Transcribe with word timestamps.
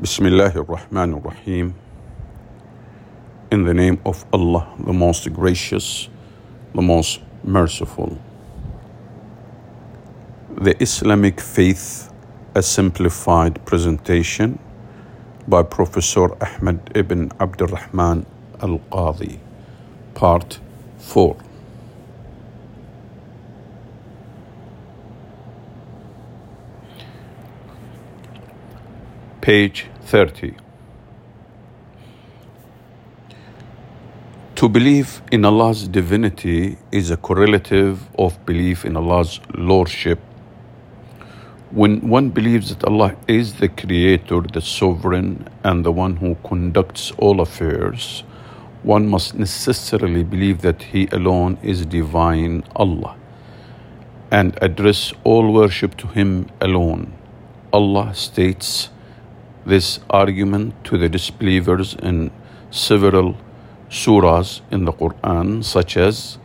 Bismillah 0.00 0.52
ar-Rahman 0.54 1.14
ar-Rahim. 1.14 1.74
In 3.50 3.64
the 3.64 3.74
name 3.74 4.00
of 4.06 4.24
Allah, 4.32 4.72
the 4.78 4.92
most 4.92 5.32
gracious, 5.32 6.08
the 6.72 6.80
most 6.80 7.20
merciful. 7.42 8.16
The 10.56 10.80
Islamic 10.80 11.40
Faith, 11.40 12.12
a 12.54 12.62
simplified 12.62 13.66
presentation 13.66 14.60
by 15.48 15.64
Professor 15.64 16.28
Ahmed 16.44 16.78
ibn 16.94 17.32
Abdurrahman 17.40 18.24
al-Qadi, 18.62 19.40
part 20.14 20.60
4. 20.98 21.36
Page 29.48 29.86
30. 30.02 30.56
To 34.56 34.68
believe 34.68 35.22
in 35.32 35.46
Allah's 35.46 35.88
divinity 35.88 36.76
is 36.92 37.10
a 37.10 37.16
correlative 37.16 38.06
of 38.18 38.44
belief 38.44 38.84
in 38.84 38.94
Allah's 38.94 39.40
lordship. 39.54 40.18
When 41.70 42.06
one 42.10 42.28
believes 42.28 42.68
that 42.74 42.84
Allah 42.84 43.16
is 43.26 43.54
the 43.54 43.70
creator, 43.70 44.42
the 44.42 44.60
sovereign, 44.60 45.48
and 45.64 45.82
the 45.82 45.92
one 45.92 46.16
who 46.16 46.34
conducts 46.44 47.12
all 47.12 47.40
affairs, 47.40 48.24
one 48.82 49.08
must 49.08 49.34
necessarily 49.34 50.24
believe 50.24 50.60
that 50.60 50.82
He 50.82 51.08
alone 51.10 51.56
is 51.62 51.86
divine 51.86 52.64
Allah 52.76 53.16
and 54.30 54.58
address 54.60 55.14
all 55.24 55.50
worship 55.50 55.96
to 55.96 56.06
Him 56.08 56.50
alone. 56.60 57.14
Allah 57.72 58.14
states, 58.14 58.90
this 59.68 60.00
argument 60.08 60.74
to 60.84 60.96
the 60.96 61.08
disbelievers 61.08 61.94
in 62.02 62.30
several 62.70 63.36
surahs 63.90 64.60
in 64.70 64.84
the 64.86 64.92
Quran, 64.92 65.62
such 65.62 65.96
as 65.96 66.38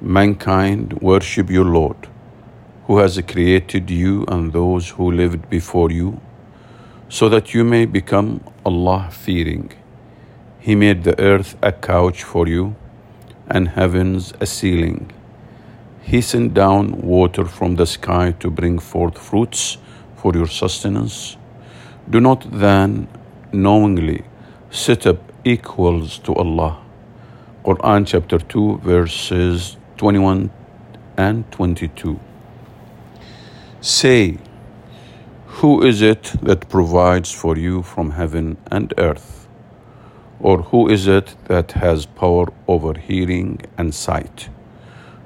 Mankind 0.00 1.00
worship 1.00 1.50
your 1.50 1.64
Lord, 1.64 2.08
who 2.86 2.98
has 2.98 3.20
created 3.26 3.90
you 3.90 4.24
and 4.28 4.52
those 4.52 4.90
who 4.90 5.10
lived 5.10 5.48
before 5.48 5.90
you, 5.90 6.20
so 7.08 7.28
that 7.28 7.54
you 7.54 7.64
may 7.64 7.84
become 7.86 8.40
Allah 8.66 9.08
fearing. 9.10 9.72
He 10.60 10.74
made 10.74 11.04
the 11.04 11.18
earth 11.18 11.56
a 11.62 11.72
couch 11.72 12.22
for 12.22 12.46
you 12.46 12.76
and 13.48 13.68
heavens 13.68 14.34
a 14.40 14.46
ceiling. 14.46 15.10
He 16.02 16.20
sent 16.20 16.54
down 16.54 17.00
water 17.00 17.44
from 17.44 17.76
the 17.76 17.86
sky 17.86 18.32
to 18.40 18.50
bring 18.50 18.78
forth 18.78 19.16
fruits 19.16 19.78
for 20.16 20.32
your 20.34 20.46
sustenance. 20.46 21.37
Do 22.10 22.20
not 22.20 22.46
then 22.50 23.06
knowingly 23.52 24.24
set 24.70 25.06
up 25.06 25.18
equals 25.44 26.18
to 26.20 26.34
Allah. 26.34 26.78
Quran 27.62 28.06
chapter 28.06 28.38
2, 28.38 28.78
verses 28.78 29.76
21 29.98 30.50
and 31.18 31.44
22. 31.52 32.18
Say, 33.82 34.38
Who 35.58 35.82
is 35.82 36.00
it 36.00 36.32
that 36.40 36.70
provides 36.70 37.30
for 37.30 37.58
you 37.58 37.82
from 37.82 38.12
heaven 38.12 38.56
and 38.70 38.94
earth? 38.96 39.46
Or 40.40 40.62
who 40.62 40.88
is 40.88 41.06
it 41.06 41.34
that 41.44 41.72
has 41.72 42.06
power 42.06 42.46
over 42.66 42.98
hearing 42.98 43.60
and 43.76 43.94
sight? 43.94 44.48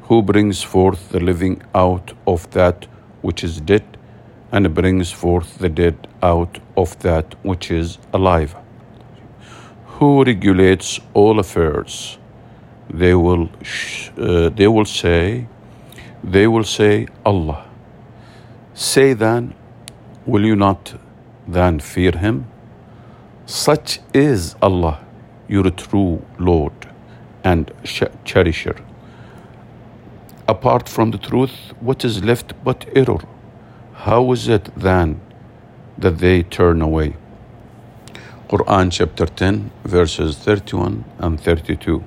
Who 0.08 0.20
brings 0.20 0.64
forth 0.64 1.10
the 1.10 1.20
living 1.20 1.62
out 1.76 2.12
of 2.26 2.50
that 2.50 2.88
which 3.20 3.44
is 3.44 3.60
dead? 3.60 3.84
And 4.52 4.74
brings 4.74 5.10
forth 5.10 5.58
the 5.58 5.68
dead 5.68 6.06
out 6.22 6.58
of 6.76 6.98
that 7.00 7.34
which 7.42 7.70
is 7.70 7.98
alive. 8.12 8.54
Who 9.98 10.24
regulates 10.24 11.00
all 11.14 11.40
affairs? 11.40 12.18
They 12.90 13.14
will, 13.14 13.48
uh, 14.18 14.50
they 14.50 14.68
will 14.68 14.84
say, 14.84 15.46
they 16.22 16.46
will 16.46 16.64
say, 16.64 17.06
Allah. 17.24 17.64
Say 18.74 19.14
then, 19.14 19.54
will 20.26 20.44
you 20.44 20.54
not 20.54 20.94
then 21.48 21.80
fear 21.80 22.12
Him? 22.12 22.46
Such 23.46 24.00
is 24.12 24.54
Allah, 24.60 25.00
your 25.48 25.70
true 25.70 26.22
Lord 26.38 26.72
and 27.42 27.70
cherisher. 28.24 28.76
Apart 30.46 30.88
from 30.88 31.10
the 31.10 31.18
truth, 31.18 31.72
what 31.80 32.04
is 32.04 32.22
left 32.22 32.52
but 32.64 32.86
error? 32.94 33.20
How 34.02 34.32
is 34.32 34.48
it 34.48 34.68
then 34.76 35.20
that 35.96 36.18
they 36.18 36.42
turn 36.42 36.82
away? 36.82 37.14
Quran 38.48 38.90
chapter 38.90 39.26
10, 39.26 39.70
verses 39.84 40.36
31 40.38 41.04
and 41.18 41.40
32. 41.40 42.02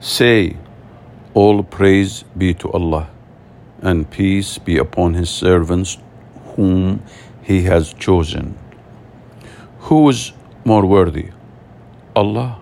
Say, 0.00 0.56
All 1.34 1.64
praise 1.64 2.24
be 2.34 2.54
to 2.54 2.72
Allah, 2.72 3.10
and 3.82 4.10
peace 4.10 4.56
be 4.56 4.78
upon 4.78 5.12
His 5.12 5.28
servants 5.28 5.98
whom 6.56 7.02
He 7.42 7.64
has 7.64 7.92
chosen. 7.92 8.56
Who 9.80 10.08
is 10.08 10.32
more 10.64 10.86
worthy, 10.86 11.28
Allah 12.16 12.58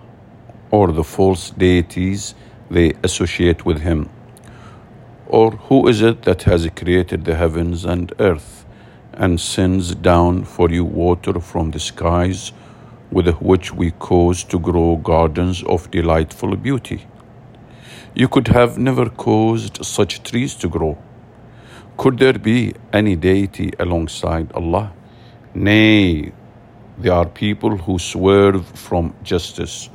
or 0.71 0.91
the 0.91 1.05
false 1.05 1.51
deities 1.51 2.35
they 2.69 2.95
associate 3.01 3.63
with 3.65 3.79
Him? 3.79 4.09
Or 5.31 5.51
who 5.51 5.87
is 5.87 6.01
it 6.01 6.23
that 6.23 6.43
has 6.43 6.69
created 6.75 7.23
the 7.23 7.35
heavens 7.35 7.85
and 7.85 8.11
earth 8.19 8.65
and 9.13 9.39
sends 9.39 9.95
down 9.95 10.43
for 10.43 10.69
you 10.69 10.83
water 10.83 11.39
from 11.39 11.71
the 11.71 11.79
skies 11.79 12.51
with 13.11 13.29
which 13.37 13.73
we 13.73 13.91
cause 13.91 14.43
to 14.43 14.59
grow 14.59 14.97
gardens 14.97 15.63
of 15.63 15.89
delightful 15.89 16.57
beauty? 16.57 17.07
You 18.13 18.27
could 18.27 18.49
have 18.49 18.77
never 18.77 19.09
caused 19.09 19.85
such 19.85 20.21
trees 20.21 20.53
to 20.55 20.67
grow. 20.67 20.97
Could 21.95 22.17
there 22.19 22.37
be 22.37 22.73
any 22.91 23.15
deity 23.15 23.71
alongside 23.79 24.51
Allah? 24.51 24.91
Nay, 25.53 26.33
there 26.97 27.13
are 27.13 27.25
people 27.25 27.77
who 27.77 27.99
swerve 27.99 28.65
from 28.67 29.13
justice. 29.23 29.89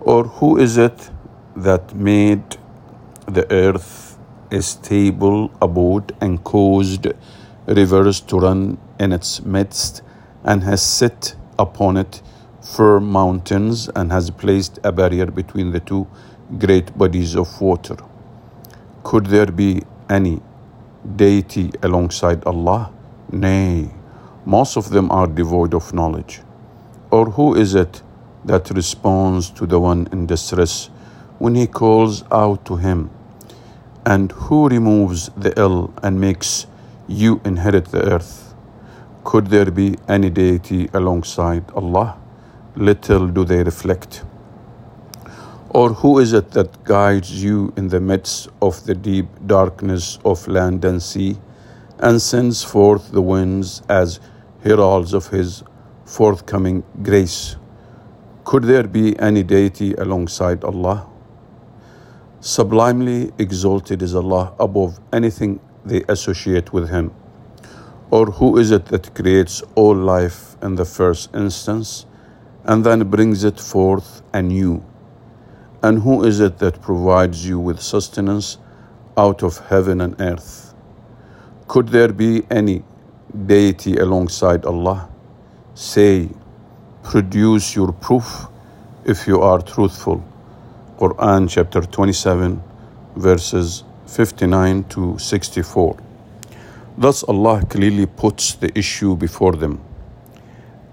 Or 0.00 0.24
who 0.24 0.56
is 0.56 0.78
it 0.78 1.10
that 1.56 1.94
made 1.94 2.56
the 3.26 3.44
earth 3.52 4.09
a 4.50 4.62
stable 4.62 5.50
abode 5.62 6.14
and 6.20 6.42
caused 6.44 7.06
rivers 7.66 8.20
to 8.20 8.38
run 8.38 8.78
in 8.98 9.12
its 9.12 9.42
midst, 9.42 10.02
and 10.44 10.62
has 10.62 10.82
set 10.82 11.34
upon 11.58 11.96
it 11.96 12.22
firm 12.60 13.10
mountains, 13.10 13.88
and 13.96 14.12
has 14.12 14.30
placed 14.30 14.78
a 14.84 14.92
barrier 14.92 15.26
between 15.26 15.72
the 15.72 15.80
two 15.80 16.06
great 16.58 16.96
bodies 16.96 17.34
of 17.34 17.60
water. 17.60 17.96
Could 19.02 19.26
there 19.26 19.46
be 19.46 19.82
any 20.08 20.40
deity 21.16 21.70
alongside 21.82 22.44
Allah? 22.44 22.92
Nay, 23.32 23.90
most 24.44 24.76
of 24.76 24.90
them 24.90 25.10
are 25.10 25.26
devoid 25.26 25.74
of 25.74 25.94
knowledge. 25.94 26.42
Or 27.10 27.30
who 27.30 27.54
is 27.54 27.74
it 27.74 28.02
that 28.44 28.70
responds 28.70 29.50
to 29.50 29.66
the 29.66 29.80
one 29.80 30.08
in 30.12 30.26
distress 30.26 30.90
when 31.38 31.54
he 31.54 31.66
calls 31.66 32.24
out 32.30 32.64
to 32.66 32.76
him? 32.76 33.10
And 34.12 34.32
who 34.32 34.68
removes 34.68 35.30
the 35.36 35.52
ill 35.56 35.94
and 36.02 36.20
makes 36.20 36.66
you 37.06 37.40
inherit 37.44 37.92
the 37.92 38.02
earth? 38.12 38.54
Could 39.22 39.46
there 39.48 39.70
be 39.70 39.98
any 40.08 40.30
deity 40.30 40.88
alongside 40.92 41.70
Allah? 41.76 42.18
Little 42.74 43.28
do 43.28 43.44
they 43.44 43.62
reflect. 43.62 44.24
Or 45.68 45.90
who 45.90 46.18
is 46.18 46.32
it 46.32 46.50
that 46.52 46.82
guides 46.82 47.44
you 47.44 47.72
in 47.76 47.86
the 47.86 48.00
midst 48.00 48.48
of 48.60 48.84
the 48.84 48.96
deep 48.96 49.28
darkness 49.46 50.18
of 50.24 50.48
land 50.48 50.84
and 50.84 51.00
sea, 51.00 51.38
and 52.00 52.20
sends 52.20 52.64
forth 52.64 53.12
the 53.12 53.22
winds 53.22 53.82
as 53.88 54.18
heralds 54.64 55.14
of 55.14 55.28
His 55.28 55.62
forthcoming 56.04 56.82
grace? 57.00 57.54
Could 58.42 58.64
there 58.64 58.88
be 58.88 59.16
any 59.20 59.44
deity 59.44 59.94
alongside 59.94 60.64
Allah? 60.64 61.09
Sublimely 62.42 63.30
exalted 63.36 64.00
is 64.00 64.14
Allah 64.14 64.54
above 64.58 64.98
anything 65.12 65.60
they 65.84 66.02
associate 66.08 66.72
with 66.72 66.88
Him. 66.88 67.12
Or 68.10 68.26
who 68.26 68.56
is 68.56 68.70
it 68.70 68.86
that 68.86 69.14
creates 69.14 69.62
all 69.74 69.94
life 69.94 70.56
in 70.62 70.76
the 70.76 70.86
first 70.86 71.34
instance 71.34 72.06
and 72.64 72.82
then 72.82 73.10
brings 73.10 73.44
it 73.44 73.60
forth 73.60 74.22
anew? 74.32 74.82
And 75.82 76.00
who 76.00 76.24
is 76.24 76.40
it 76.40 76.56
that 76.60 76.80
provides 76.80 77.46
you 77.46 77.58
with 77.58 77.78
sustenance 77.78 78.56
out 79.18 79.42
of 79.42 79.58
heaven 79.68 80.00
and 80.00 80.18
earth? 80.18 80.72
Could 81.68 81.88
there 81.88 82.10
be 82.10 82.44
any 82.50 82.84
deity 83.46 83.96
alongside 83.96 84.64
Allah? 84.64 85.10
Say, 85.74 86.30
produce 87.02 87.76
your 87.76 87.92
proof 87.92 88.46
if 89.04 89.26
you 89.26 89.42
are 89.42 89.60
truthful. 89.60 90.24
Quran 91.00 91.48
chapter 91.48 91.80
27, 91.80 92.62
verses 93.16 93.84
59 94.06 94.84
to 94.84 95.18
64. 95.18 95.96
Thus, 96.98 97.22
Allah 97.24 97.62
clearly 97.68 98.06
puts 98.06 98.54
the 98.54 98.70
issue 98.78 99.16
before 99.16 99.52
them. 99.52 99.80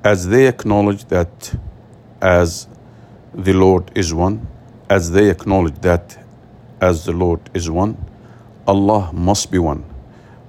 as 0.03 0.27
they 0.29 0.47
acknowledge 0.47 1.05
that 1.05 1.55
as 2.21 2.67
the 3.33 3.53
Lord 3.53 3.91
is 3.95 4.13
one, 4.13 4.47
as 4.89 5.11
they 5.11 5.29
acknowledge 5.29 5.79
that 5.81 6.17
as 6.79 7.05
the 7.05 7.11
Lord 7.11 7.41
is 7.53 7.69
one, 7.69 7.97
Allah 8.65 9.11
must 9.13 9.51
be 9.51 9.59
one. 9.59 9.83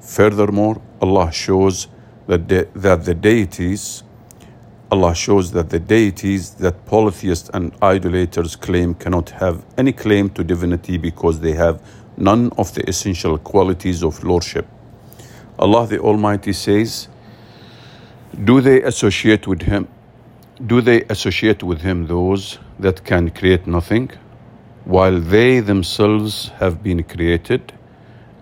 Furthermore, 0.01 0.81
Allah 1.03 1.33
shows 1.33 1.89
that 2.29 2.49
that 2.49 3.05
the 3.05 3.15
deities, 3.15 4.05
Allah 4.91 5.15
shows 5.15 5.53
that 5.53 5.71
the 5.71 5.79
deities 5.79 6.55
that 6.55 6.87
polytheists 6.87 7.51
and 7.53 7.73
idolaters 7.83 8.57
claim 8.57 8.95
cannot 8.95 9.31
have 9.31 9.65
any 9.77 9.93
claim 9.93 10.31
to 10.31 10.43
divinity 10.43 10.97
because 10.97 11.41
they 11.41 11.53
have 11.53 11.83
none 12.17 12.51
of 12.57 12.75
the 12.75 12.89
essential 12.89 13.37
qualities 13.39 14.03
of 14.03 14.25
lordship. 14.25 14.67
Allah 15.59 15.87
the 15.87 15.99
Almighty 15.99 16.53
says, 16.53 17.09
Do 18.45 18.61
they 18.61 18.83
associate 18.83 19.47
with 19.47 19.63
Him? 19.63 19.89
Do 20.67 20.81
they 20.81 21.03
associate 21.05 21.63
with 21.63 21.83
Him 21.83 22.07
those 22.07 22.59
that 22.79 23.05
can 23.05 23.31
create 23.31 23.67
nothing, 23.67 24.11
while 24.85 25.21
they 25.21 25.61
themselves 25.61 26.49
have 26.61 26.83
been 26.83 27.03
created? 27.05 27.73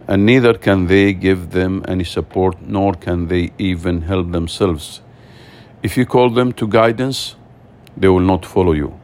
and 0.09 0.25
neither 0.25 0.55
can 0.55 0.87
they 0.87 1.13
give 1.13 1.51
them 1.51 1.85
any 1.89 2.05
support, 2.05 2.63
nor 2.63 2.95
can 2.95 3.29
they 3.29 3.51
even 3.59 4.03
help 4.03 4.31
themselves. 4.31 5.01
If 5.83 5.97
you 5.97 6.07
call 6.07 6.31
them 6.31 6.53
to 6.55 6.67
guidance, 6.67 7.37
they 7.97 8.09
will 8.09 8.21
not 8.21 8.47
follow 8.47 8.73
you. 8.73 8.99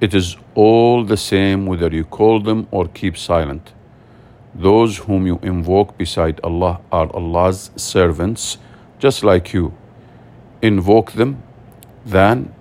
It 0.00 0.12
is 0.14 0.36
all 0.54 1.02
the 1.02 1.16
same 1.16 1.64
whether 1.64 1.88
you 1.88 2.04
call 2.04 2.40
them 2.40 2.66
or 2.70 2.88
keep 2.88 3.16
silent. 3.16 3.72
Those 4.54 4.98
whom 4.98 5.26
you 5.26 5.40
invoke 5.42 5.96
beside 5.96 6.40
Allah 6.44 6.80
are 6.92 7.10
Allah's 7.16 7.70
servants, 7.76 8.58
just 8.98 9.24
like 9.24 9.54
you. 9.54 9.72
Invoke 10.60 11.12
them, 11.12 11.42
then, 12.04 12.54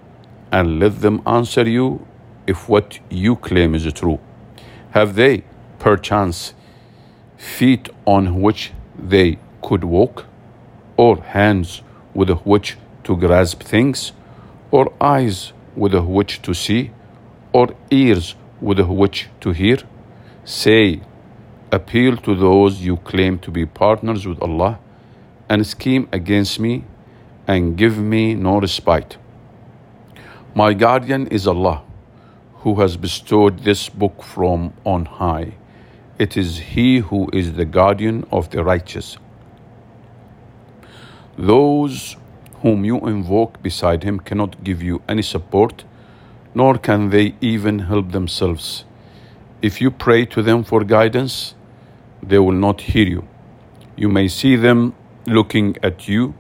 and 0.51 0.79
let 0.79 1.01
them 1.01 1.21
answer 1.25 1.67
you 1.67 2.07
if 2.47 2.69
what 2.69 2.99
you 3.09 3.35
claim 3.35 3.75
is 3.75 3.91
true. 3.93 4.19
Have 4.91 5.15
they, 5.15 5.43
perchance, 5.79 6.53
feet 7.35 7.89
on 8.05 8.41
which 8.41 8.71
they 8.97 9.37
could 9.61 9.83
walk, 9.83 10.25
or 10.95 11.17
hands 11.21 11.81
with 12.13 12.29
which 12.45 12.77
to 13.03 13.15
grasp 13.17 13.63
things, 13.63 14.13
or 14.71 14.91
eyes 14.99 15.53
with 15.75 15.93
which 15.93 16.41
to 16.41 16.53
see, 16.53 16.91
or 17.51 17.75
ears 17.91 18.35
with 18.61 18.79
which 18.79 19.29
to 19.41 19.51
hear? 19.51 19.77
Say, 20.45 21.01
appeal 21.71 22.17
to 22.17 22.35
those 22.35 22.81
you 22.81 22.97
claim 22.97 23.39
to 23.39 23.51
be 23.51 23.65
partners 23.65 24.27
with 24.27 24.41
Allah, 24.41 24.79
and 25.49 25.65
scheme 25.65 26.07
against 26.11 26.59
me, 26.59 26.85
and 27.47 27.77
give 27.77 27.97
me 27.97 28.35
no 28.35 28.59
respite. 28.59 29.17
My 30.55 30.73
guardian 30.73 31.27
is 31.27 31.47
Allah, 31.47 31.83
who 32.57 32.79
has 32.79 32.95
bestowed 32.95 33.59
this 33.59 33.89
book 33.89 34.23
from 34.23 34.73
on 34.85 35.05
high. 35.05 35.55
It 36.19 36.37
is 36.37 36.59
He 36.59 36.99
who 36.99 37.29
is 37.33 37.53
the 37.53 37.65
guardian 37.65 38.25
of 38.31 38.49
the 38.51 38.63
righteous. 38.63 39.17
Those 41.37 42.15
whom 42.63 42.85
you 42.85 42.97
invoke 43.07 43.61
beside 43.61 44.03
Him 44.03 44.19
cannot 44.19 44.63
give 44.63 44.81
you 44.81 45.01
any 45.07 45.21
support, 45.21 45.83
nor 46.55 46.77
can 46.77 47.09
they 47.09 47.35
even 47.41 47.79
help 47.79 48.11
themselves. 48.13 48.85
If 49.61 49.81
you 49.81 49.91
pray 49.91 50.25
to 50.27 50.41
them 50.41 50.63
for 50.63 50.83
guidance, 50.83 51.55
they 52.21 52.39
will 52.39 52.59
not 52.67 52.81
hear 52.81 53.05
you. 53.05 53.27
You 53.97 54.07
may 54.07 54.29
see 54.29 54.55
them 54.55 54.95
looking 55.27 55.75
at 55.83 56.07
you, 56.07 56.33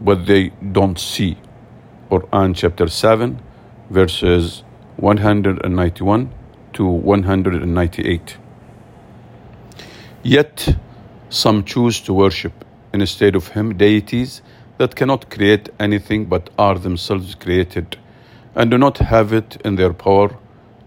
but 0.00 0.26
they 0.26 0.52
don't 0.72 0.98
see. 0.98 1.36
Quran 2.10 2.56
chapter 2.56 2.88
7, 2.88 3.40
verses 3.90 4.64
191 4.96 6.30
to 6.72 6.86
198. 6.86 8.36
Yet 10.22 10.76
some 11.28 11.64
choose 11.64 12.00
to 12.02 12.14
worship 12.14 12.64
instead 12.94 13.34
of 13.34 13.48
him 13.48 13.76
deities 13.76 14.40
that 14.82 14.96
cannot 14.96 15.30
create 15.30 15.68
anything 15.78 16.24
but 16.24 16.50
are 16.58 16.76
themselves 16.76 17.36
created 17.36 17.96
and 18.56 18.68
do 18.68 18.76
not 18.76 18.98
have 18.98 19.32
it 19.32 19.56
in 19.64 19.76
their 19.76 19.92
power 19.92 20.36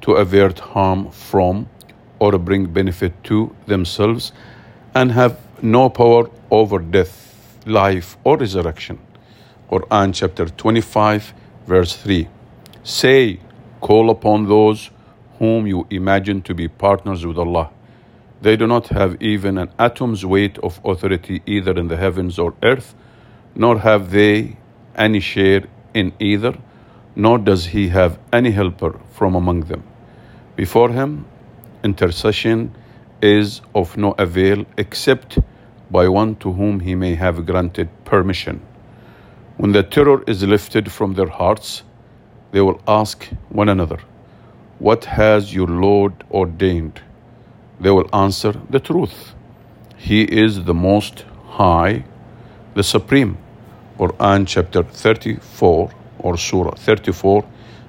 to 0.01 0.15
avert 0.23 0.59
harm 0.73 1.09
from 1.11 1.69
or 2.19 2.37
bring 2.37 2.65
benefit 2.65 3.13
to 3.23 3.55
themselves 3.67 4.33
and 4.93 5.13
have 5.13 5.39
no 5.61 5.87
power 5.89 6.29
over 6.51 6.79
death, 6.79 7.15
life, 7.65 8.17
or 8.25 8.35
resurrection. 8.37 8.99
Quran 9.71 10.13
chapter 10.13 10.45
25, 10.49 11.33
verse 11.65 11.95
3. 11.95 12.27
Say, 12.83 13.39
call 13.79 14.09
upon 14.09 14.49
those 14.49 14.89
whom 15.39 15.65
you 15.67 15.87
imagine 15.89 16.41
to 16.41 16.53
be 16.53 16.67
partners 16.67 17.25
with 17.25 17.37
Allah 17.37 17.69
they 18.41 18.55
do 18.55 18.67
not 18.67 18.89
have 18.89 19.19
even 19.21 19.57
an 19.57 19.69
atom's 19.79 20.23
weight 20.23 20.59
of 20.59 20.79
authority 20.85 21.41
either 21.47 21.71
in 21.79 21.87
the 21.87 21.97
heavens 21.97 22.37
or 22.37 22.53
earth, 22.61 22.93
nor 23.55 23.79
have 23.79 24.11
they 24.11 24.57
any 24.95 25.19
share 25.19 25.63
in 25.93 26.13
either, 26.19 26.57
nor 27.15 27.37
does 27.37 27.67
he 27.67 27.87
have 27.89 28.19
any 28.31 28.51
helper 28.51 28.99
from 29.13 29.35
among 29.35 29.61
them. 29.61 29.83
Before 30.55 30.89
him, 30.89 31.25
intercession 31.83 32.75
is 33.21 33.61
of 33.73 33.97
no 33.97 34.13
avail 34.17 34.65
except 34.77 35.39
by 35.89 36.07
one 36.07 36.35
to 36.35 36.51
whom 36.51 36.79
he 36.79 36.95
may 36.95 37.15
have 37.15 37.45
granted 37.45 37.89
permission. 38.03 38.61
When 39.57 39.71
the 39.71 39.83
terror 39.83 40.23
is 40.27 40.43
lifted 40.43 40.91
from 40.91 41.13
their 41.13 41.27
hearts, 41.27 41.83
they 42.51 42.61
will 42.61 42.81
ask 42.87 43.25
one 43.49 43.69
another, 43.69 43.99
What 44.79 45.05
has 45.05 45.53
your 45.53 45.67
Lord 45.67 46.13
ordained? 46.31 47.01
They 47.79 47.91
will 47.91 48.09
answer 48.13 48.53
the 48.69 48.79
truth. 48.79 49.33
He 49.97 50.23
is 50.23 50.63
the 50.63 50.73
Most 50.73 51.25
High, 51.47 52.05
the 52.73 52.83
Supreme. 52.83 53.37
Quran 53.97 54.45
chapter 54.45 54.83
34 54.83 55.89
or 56.19 56.37
Surah 56.37 56.75
34, 56.75 57.45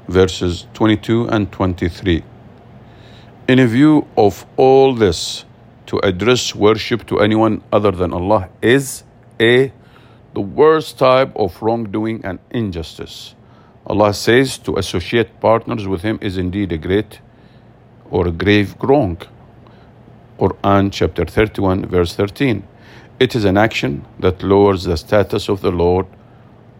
verses 0.08 0.66
22 0.74 1.28
and 1.28 1.50
23. 1.50 2.22
In 3.48 3.66
view 3.66 4.06
of 4.16 4.46
all 4.56 4.94
this, 4.94 5.44
to 5.86 5.98
address 6.04 6.54
worship 6.54 7.06
to 7.06 7.20
anyone 7.20 7.62
other 7.72 7.92
than 7.92 8.12
Allah 8.12 8.48
is 8.60 9.04
a 9.40 9.72
the 10.34 10.40
worst 10.40 10.98
type 10.98 11.34
of 11.36 11.62
wrongdoing 11.62 12.20
and 12.24 12.38
injustice. 12.50 13.34
Allah 13.86 14.12
says 14.12 14.58
to 14.58 14.76
associate 14.76 15.40
partners 15.40 15.86
with 15.86 16.02
Him 16.02 16.18
is 16.20 16.36
indeed 16.36 16.72
a 16.72 16.78
great 16.78 17.20
or 18.10 18.26
a 18.26 18.32
grave 18.32 18.74
wrong. 18.80 19.16
Quran 20.38 20.92
chapter 20.92 21.24
31 21.24 21.86
verse 21.86 22.14
13. 22.14 22.62
It 23.18 23.34
is 23.34 23.44
an 23.44 23.56
action 23.56 24.04
that 24.18 24.42
lowers 24.42 24.84
the 24.84 24.96
status 24.96 25.48
of 25.48 25.62
the 25.62 25.70
Lord 25.70 26.06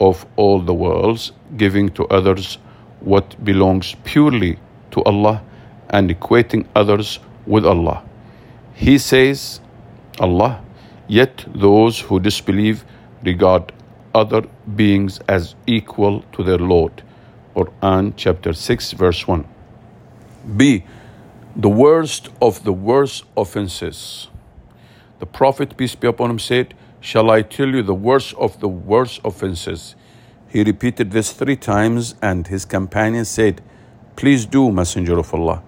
of 0.00 0.26
all 0.36 0.60
the 0.60 0.74
worlds, 0.74 1.32
giving 1.56 1.88
to 1.90 2.04
others 2.08 2.58
what 3.00 3.42
belongs 3.42 3.96
purely 4.04 4.58
to 4.90 5.02
Allah 5.04 5.42
and 5.88 6.10
equating 6.10 6.66
others 6.74 7.20
with 7.46 7.64
Allah. 7.64 8.02
He 8.74 8.98
says, 8.98 9.60
Allah, 10.20 10.62
yet 11.08 11.44
those 11.54 12.00
who 12.00 12.20
disbelieve 12.20 12.84
regard 13.22 13.72
other 14.14 14.42
beings 14.74 15.20
as 15.28 15.54
equal 15.66 16.22
to 16.32 16.42
their 16.42 16.58
Lord. 16.58 17.02
Quran 17.54 18.12
chapter 18.16 18.52
6 18.52 18.92
verse 18.92 19.26
1. 19.26 19.46
B 20.56 20.84
the 21.58 21.70
worst 21.70 22.28
of 22.42 22.62
the 22.64 22.72
worst 22.72 23.24
offenses. 23.34 24.28
The 25.18 25.26
Prophet, 25.26 25.76
peace 25.76 25.94
be 25.94 26.08
upon 26.08 26.30
him, 26.30 26.38
said, 26.38 26.74
Shall 27.00 27.30
I 27.30 27.42
tell 27.42 27.68
you 27.68 27.82
the 27.82 27.94
worst 27.94 28.34
of 28.34 28.60
the 28.60 28.68
worst 28.68 29.20
offenses? 29.24 29.96
He 30.48 30.62
repeated 30.62 31.10
this 31.10 31.32
three 31.32 31.56
times, 31.56 32.14
and 32.20 32.46
his 32.46 32.64
companion 32.64 33.24
said, 33.24 33.62
Please 34.14 34.44
do, 34.44 34.70
Messenger 34.70 35.18
of 35.18 35.32
Allah. 35.32 35.62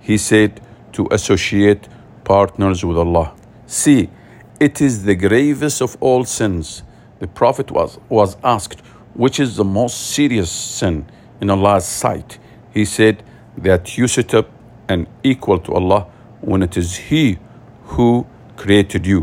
He 0.00 0.18
said, 0.18 0.60
To 0.92 1.08
associate 1.10 1.88
partners 2.24 2.84
with 2.84 2.98
Allah. 2.98 3.34
See, 3.66 4.10
it 4.58 4.80
is 4.80 5.04
the 5.04 5.14
gravest 5.14 5.80
of 5.80 5.96
all 6.00 6.24
sins. 6.24 6.82
The 7.20 7.26
Prophet 7.26 7.70
was, 7.70 7.98
was 8.08 8.36
asked, 8.44 8.80
Which 9.14 9.40
is 9.40 9.56
the 9.56 9.64
most 9.64 9.98
serious 10.12 10.50
sin 10.50 11.06
in 11.40 11.48
Allah's 11.48 11.86
sight? 11.86 12.38
He 12.74 12.84
said, 12.84 13.22
That 13.56 13.96
you 13.96 14.08
sit 14.08 14.34
up 14.34 14.50
and 14.88 15.06
equal 15.22 15.58
to 15.60 15.72
Allah 15.72 16.06
when 16.40 16.62
it 16.62 16.76
is 16.76 16.96
He 16.96 17.38
who 17.84 18.26
created 18.60 19.06
you. 19.06 19.20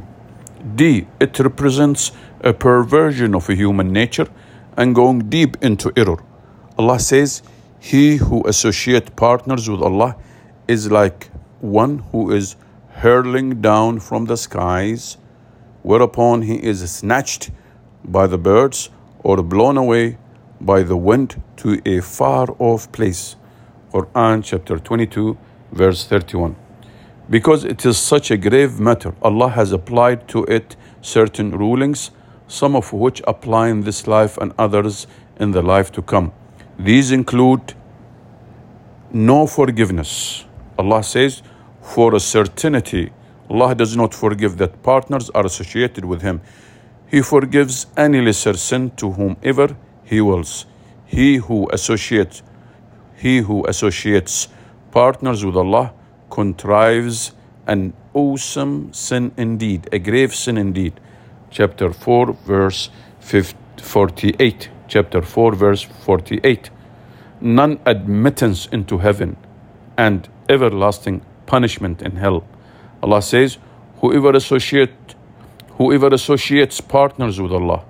D. 0.75 1.08
It 1.20 1.39
represents 1.39 2.12
a 2.41 2.53
perversion 2.53 3.36
of 3.36 3.50
a 3.50 3.56
human 3.56 3.94
nature 3.94 4.27
and 4.75 4.96
going 4.96 5.29
deep 5.29 5.58
into 5.62 5.91
error. 5.96 6.22
Allah 6.77 7.00
says, 7.00 7.44
He 7.79 8.17
who 8.17 8.48
associate 8.48 9.15
partners 9.15 9.70
with 9.70 9.82
Allah 9.82 10.15
is 10.67 10.91
like 10.91 11.29
one 11.62 12.00
who 12.12 12.32
is 12.32 12.56
hurling 13.03 13.62
down 13.62 14.00
from 14.00 14.25
the 14.25 14.38
skies, 14.38 15.17
whereupon 15.84 16.41
he 16.41 16.56
is 16.72 16.79
snatched 16.91 17.51
by 18.03 18.25
the 18.27 18.38
birds 18.38 18.89
or 19.20 19.44
blown 19.44 19.77
away 19.77 20.17
by 20.60 20.82
the 20.82 20.98
wind 20.98 21.41
to 21.58 21.79
a 21.86 22.01
far 22.01 22.48
off 22.58 22.91
place. 22.91 23.36
Quran 23.94 24.44
chapter 24.44 24.79
22, 24.79 25.38
verse 25.72 26.06
31. 26.06 26.67
Because 27.30 27.66
it 27.66 27.86
is 27.86 27.98
such 27.98 28.32
a 28.32 28.38
grave 28.38 28.80
matter, 28.80 29.14
Allah 29.22 29.50
has 29.50 29.74
applied 29.74 30.28
to 30.30 30.46
it 30.46 30.76
certain 31.02 31.52
rulings, 31.52 32.12
some 32.48 32.76
of 32.76 32.94
which 32.94 33.22
apply 33.28 33.68
in 33.68 33.82
this 33.82 34.08
life 34.08 34.38
and 34.38 34.54
others 34.58 35.08
in 35.40 35.52
the 35.52 35.62
life 35.62 35.92
to 35.92 36.02
come. 36.02 36.32
These 36.80 37.12
include 37.12 37.74
no 39.12 39.46
forgiveness. 39.48 40.46
Allah 40.78 41.04
says, 41.04 41.42
for 41.82 42.16
a 42.16 42.20
certainty, 42.20 43.12
Allah 43.50 43.76
does 43.76 43.96
not 43.96 44.14
forgive 44.14 44.58
that 44.58 44.84
partners 44.84 45.30
are 45.32 45.46
associated 45.46 46.06
with 46.06 46.22
Him. 46.22 46.42
He 47.10 47.22
forgives 47.22 47.88
any 47.96 48.22
lesser 48.22 48.54
sin 48.54 48.92
to 48.98 49.12
whomever 49.12 49.76
He 50.04 50.22
wills. 50.22 50.66
He 51.06 51.38
who 51.38 51.70
associates, 51.72 52.44
he 53.16 53.40
who 53.40 53.66
associates 53.66 54.50
partners 54.92 55.44
with 55.44 55.56
Allah 55.56 55.94
contrives 56.30 57.32
an 57.66 57.94
awesome 58.14 58.94
sin 58.94 59.32
indeed, 59.38 59.90
a 59.92 60.00
grave 60.00 60.34
sin 60.34 60.58
indeed. 60.58 61.00
Chapter 61.50 61.92
4, 61.92 62.34
verse 62.34 62.90
48. 63.20 64.70
Chapter 64.88 65.22
4, 65.22 65.56
verse 65.56 65.84
48. 65.84 66.70
None 67.42 67.80
admittance 67.86 68.66
into 68.68 68.98
heaven 69.00 69.38
and 69.98 70.28
everlasting 70.50 71.22
punishment 71.46 72.02
in 72.02 72.16
hell. 72.16 72.48
Allah 73.04 73.22
says, 73.22 73.58
Whoever 74.02 74.32
associate 74.36 75.16
whoever 75.78 76.08
associates 76.08 76.82
partners 76.82 77.40
with 77.40 77.52
Allah, 77.52 77.86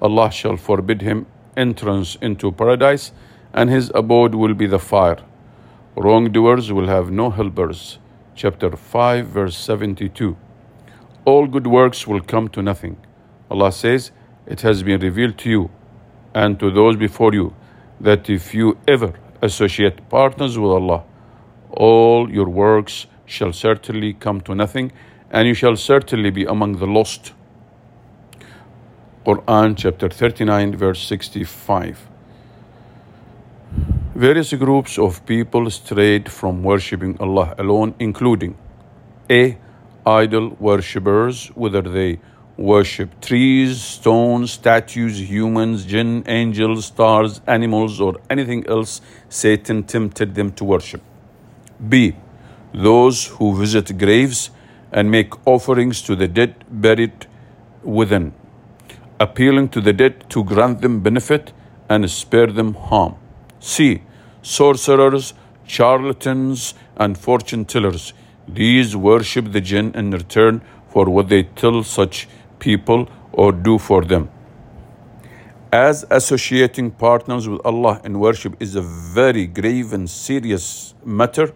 Allah 0.00 0.30
shall 0.30 0.56
forbid 0.56 1.02
him 1.02 1.26
entrance 1.56 2.16
into 2.22 2.50
paradise, 2.52 3.12
and 3.52 3.68
his 3.68 3.90
abode 3.94 4.34
will 4.34 4.54
be 4.54 4.66
the 4.66 4.78
fire. 4.78 5.18
Wrongdoers 6.00 6.72
will 6.72 6.86
have 6.86 7.10
no 7.10 7.28
helpers. 7.28 7.98
Chapter 8.36 8.76
5, 8.76 9.26
verse 9.26 9.56
72. 9.58 10.36
All 11.24 11.48
good 11.48 11.66
works 11.66 12.06
will 12.06 12.20
come 12.20 12.48
to 12.50 12.62
nothing. 12.62 12.96
Allah 13.50 13.72
says, 13.72 14.12
It 14.46 14.60
has 14.60 14.84
been 14.84 15.00
revealed 15.00 15.36
to 15.38 15.50
you 15.50 15.70
and 16.34 16.60
to 16.60 16.70
those 16.70 16.94
before 16.94 17.34
you 17.34 17.52
that 18.00 18.30
if 18.30 18.54
you 18.54 18.78
ever 18.86 19.12
associate 19.42 20.08
partners 20.08 20.56
with 20.56 20.70
Allah, 20.70 21.02
all 21.70 22.30
your 22.30 22.48
works 22.48 23.06
shall 23.26 23.52
certainly 23.52 24.12
come 24.12 24.40
to 24.42 24.54
nothing, 24.54 24.92
and 25.32 25.48
you 25.48 25.54
shall 25.54 25.74
certainly 25.74 26.30
be 26.30 26.44
among 26.44 26.76
the 26.76 26.86
lost. 26.86 27.32
Quran 29.26 29.76
chapter 29.76 30.08
39, 30.08 30.76
verse 30.76 31.02
65. 31.02 32.07
Various 34.18 34.52
groups 34.54 34.98
of 34.98 35.24
people 35.26 35.70
strayed 35.70 36.28
from 36.28 36.64
worshipping 36.64 37.16
Allah 37.20 37.54
alone, 37.56 37.94
including 38.00 38.56
A. 39.30 39.56
Idol 40.04 40.56
worshippers, 40.58 41.52
whether 41.54 41.82
they 41.82 42.18
worship 42.56 43.20
trees, 43.20 43.80
stones, 43.80 44.50
statues, 44.50 45.20
humans, 45.30 45.84
jinn, 45.84 46.24
angels, 46.26 46.86
stars, 46.86 47.40
animals, 47.46 48.00
or 48.00 48.16
anything 48.28 48.66
else 48.66 49.00
Satan 49.28 49.84
tempted 49.84 50.34
them 50.34 50.50
to 50.54 50.64
worship. 50.64 51.00
B. 51.88 52.16
Those 52.74 53.26
who 53.26 53.54
visit 53.54 53.96
graves 53.96 54.50
and 54.90 55.12
make 55.12 55.32
offerings 55.46 56.02
to 56.02 56.16
the 56.16 56.26
dead 56.26 56.64
buried 56.68 57.28
within, 57.84 58.34
appealing 59.20 59.68
to 59.68 59.80
the 59.80 59.92
dead 59.92 60.28
to 60.30 60.42
grant 60.42 60.80
them 60.80 61.02
benefit 61.04 61.52
and 61.88 62.10
spare 62.10 62.48
them 62.48 62.74
harm. 62.74 63.14
C. 63.60 64.02
Sorcerers, 64.42 65.34
charlatans, 65.66 66.74
and 66.96 67.16
fortune 67.18 67.64
tellers. 67.64 68.12
These 68.46 68.96
worship 68.96 69.52
the 69.52 69.60
jinn 69.60 69.92
in 69.94 70.10
return 70.10 70.62
for 70.88 71.06
what 71.06 71.28
they 71.28 71.42
tell 71.42 71.82
such 71.82 72.28
people 72.58 73.08
or 73.32 73.52
do 73.52 73.78
for 73.78 74.04
them. 74.04 74.30
As 75.70 76.06
associating 76.10 76.92
partners 76.92 77.46
with 77.46 77.60
Allah 77.64 78.00
in 78.02 78.18
worship 78.18 78.56
is 78.58 78.74
a 78.74 78.80
very 78.80 79.46
grave 79.46 79.92
and 79.92 80.08
serious 80.08 80.94
matter, 81.04 81.52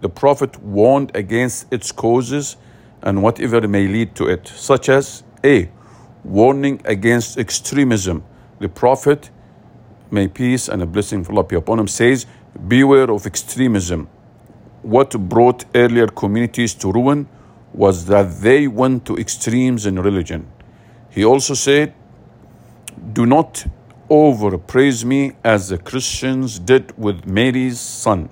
the 0.00 0.08
Prophet 0.08 0.60
warned 0.60 1.14
against 1.14 1.72
its 1.72 1.92
causes 1.92 2.56
and 3.02 3.22
whatever 3.22 3.66
may 3.68 3.86
lead 3.86 4.16
to 4.16 4.26
it, 4.26 4.48
such 4.48 4.88
as 4.88 5.22
A. 5.44 5.70
Warning 6.24 6.80
against 6.84 7.38
extremism. 7.38 8.24
The 8.58 8.68
Prophet, 8.68 9.30
may 10.12 10.28
peace 10.28 10.68
and 10.68 10.82
a 10.82 10.86
blessing 10.86 11.20
of 11.20 11.30
Allah 11.30 11.44
be 11.44 11.56
upon 11.56 11.78
him, 11.78 11.88
says, 11.88 12.26
Beware 12.68 13.10
of 13.10 13.26
extremism. 13.26 14.08
What 14.82 15.10
brought 15.28 15.64
earlier 15.74 16.08
communities 16.08 16.74
to 16.74 16.92
ruin 16.92 17.28
was 17.72 18.06
that 18.06 18.40
they 18.40 18.68
went 18.68 19.06
to 19.06 19.16
extremes 19.16 19.86
in 19.86 19.98
religion. 19.98 20.46
He 21.10 21.24
also 21.24 21.54
said, 21.54 21.94
Do 23.12 23.26
not 23.26 23.64
overpraise 24.10 25.04
me 25.04 25.32
as 25.42 25.68
the 25.68 25.78
Christians 25.78 26.58
did 26.58 26.96
with 26.98 27.26
Mary's 27.26 27.80
son. 27.80 28.28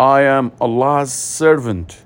I 0.00 0.22
am 0.22 0.52
Allah's 0.60 1.12
servant. 1.12 2.04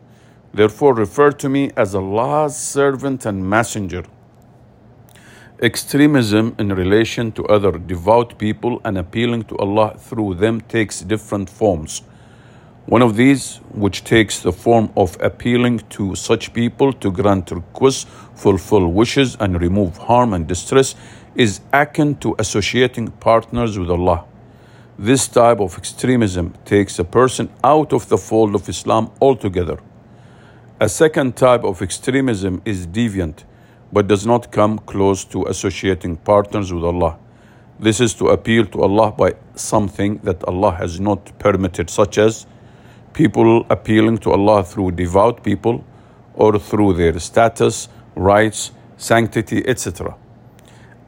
Therefore, 0.52 0.94
refer 0.94 1.30
to 1.32 1.48
me 1.48 1.70
as 1.76 1.94
Allah's 1.94 2.56
servant 2.56 3.24
and 3.26 3.48
messenger. 3.48 4.04
Extremism 5.62 6.56
in 6.58 6.70
relation 6.70 7.30
to 7.30 7.46
other 7.46 7.78
devout 7.78 8.36
people 8.36 8.80
and 8.84 8.98
appealing 8.98 9.44
to 9.44 9.56
Allah 9.58 9.94
through 9.96 10.34
them 10.34 10.60
takes 10.62 11.02
different 11.02 11.48
forms. 11.48 12.02
One 12.86 13.00
of 13.00 13.14
these, 13.14 13.58
which 13.70 14.02
takes 14.02 14.40
the 14.40 14.50
form 14.50 14.90
of 14.96 15.16
appealing 15.20 15.78
to 15.90 16.16
such 16.16 16.52
people 16.52 16.92
to 16.94 17.12
grant 17.12 17.52
requests, 17.52 18.06
fulfill 18.34 18.88
wishes, 18.88 19.36
and 19.38 19.60
remove 19.60 19.98
harm 19.98 20.32
and 20.32 20.48
distress, 20.48 20.96
is 21.36 21.60
akin 21.72 22.16
to 22.16 22.34
associating 22.40 23.12
partners 23.12 23.78
with 23.78 23.88
Allah. 23.88 24.24
This 24.98 25.28
type 25.28 25.60
of 25.60 25.78
extremism 25.78 26.54
takes 26.64 26.98
a 26.98 27.04
person 27.04 27.48
out 27.62 27.92
of 27.92 28.08
the 28.08 28.18
fold 28.18 28.56
of 28.56 28.68
Islam 28.68 29.12
altogether. 29.20 29.78
A 30.80 30.88
second 30.88 31.36
type 31.36 31.62
of 31.62 31.82
extremism 31.82 32.62
is 32.64 32.84
deviant, 32.84 33.44
but 33.92 34.08
does 34.08 34.26
not 34.26 34.50
come 34.50 34.78
close 34.78 35.24
to 35.24 35.44
associating 35.46 36.16
partners 36.16 36.72
with 36.72 36.84
Allah. 36.84 37.18
This 37.78 38.00
is 38.00 38.14
to 38.14 38.28
appeal 38.28 38.64
to 38.66 38.82
Allah 38.82 39.12
by 39.12 39.34
something 39.54 40.18
that 40.18 40.42
Allah 40.44 40.72
has 40.72 40.98
not 41.00 41.38
permitted, 41.38 41.90
such 41.90 42.16
as 42.16 42.46
people 43.12 43.66
appealing 43.68 44.18
to 44.18 44.30
Allah 44.30 44.64
through 44.64 44.92
devout 44.92 45.42
people 45.44 45.84
or 46.34 46.58
through 46.58 46.94
their 46.94 47.18
status, 47.18 47.88
rights, 48.14 48.72
sanctity, 48.96 49.66
etc. 49.66 50.16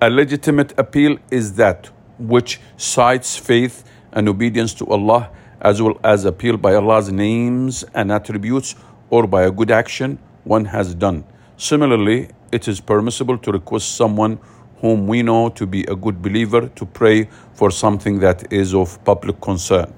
A 0.00 0.10
legitimate 0.10 0.74
appeal 0.78 1.16
is 1.30 1.54
that 1.54 1.88
which 2.18 2.60
cites 2.76 3.36
faith 3.36 3.84
and 4.12 4.28
obedience 4.28 4.74
to 4.74 4.86
Allah 4.86 5.30
as 5.60 5.80
well 5.80 5.98
as 6.04 6.24
appeal 6.26 6.56
by 6.58 6.74
Allah's 6.74 7.10
names 7.10 7.84
and 7.94 8.12
attributes 8.12 8.74
or 9.10 9.26
by 9.26 9.44
a 9.44 9.50
good 9.50 9.70
action 9.70 10.18
one 10.44 10.66
has 10.66 10.94
done. 10.94 11.24
Similarly, 11.56 12.28
it 12.54 12.68
is 12.68 12.80
permissible 12.80 13.36
to 13.38 13.50
request 13.50 13.96
someone 13.96 14.38
whom 14.80 15.08
we 15.08 15.22
know 15.22 15.48
to 15.48 15.66
be 15.66 15.82
a 15.94 15.96
good 15.96 16.22
believer 16.22 16.68
to 16.68 16.86
pray 16.86 17.28
for 17.54 17.70
something 17.70 18.20
that 18.20 18.52
is 18.52 18.74
of 18.74 19.02
public 19.04 19.40
concern. 19.40 19.92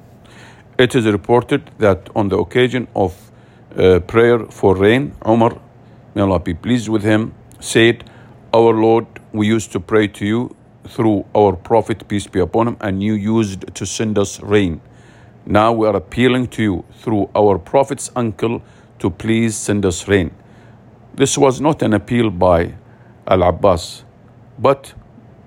It 0.78 0.94
is 0.94 1.04
reported 1.04 1.70
that 1.78 2.08
on 2.14 2.28
the 2.30 2.38
occasion 2.38 2.88
of 2.94 3.14
uh, 3.76 4.00
prayer 4.00 4.38
for 4.46 4.74
rain, 4.74 5.14
Umar, 5.26 5.60
may 6.14 6.22
Allah 6.22 6.38
be 6.38 6.54
pleased 6.54 6.88
with 6.88 7.02
him, 7.02 7.34
said, 7.60 8.04
Our 8.54 8.72
Lord, 8.72 9.06
we 9.32 9.46
used 9.46 9.72
to 9.72 9.80
pray 9.80 10.08
to 10.08 10.24
you 10.24 10.56
through 10.88 11.26
our 11.34 11.56
Prophet, 11.56 12.08
peace 12.08 12.26
be 12.26 12.40
upon 12.40 12.68
him, 12.68 12.76
and 12.80 13.02
you 13.02 13.14
used 13.14 13.74
to 13.74 13.84
send 13.84 14.18
us 14.18 14.40
rain. 14.40 14.80
Now 15.44 15.72
we 15.72 15.86
are 15.86 15.96
appealing 15.96 16.46
to 16.56 16.62
you 16.62 16.84
through 17.00 17.28
our 17.34 17.58
Prophet's 17.58 18.10
uncle 18.16 18.62
to 19.00 19.10
please 19.10 19.56
send 19.56 19.84
us 19.84 20.08
rain. 20.08 20.30
This 21.16 21.38
was 21.38 21.62
not 21.62 21.80
an 21.80 21.94
appeal 21.94 22.28
by 22.28 22.74
Al 23.26 23.42
Abbas, 23.42 24.04
but 24.58 24.92